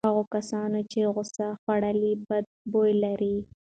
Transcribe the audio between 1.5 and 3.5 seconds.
خوړلې بد بوی لري.